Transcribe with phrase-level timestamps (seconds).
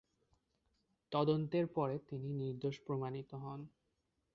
[1.11, 3.59] তদন্তের পরে তিনি নির্দোষ প্রমাণিত হন।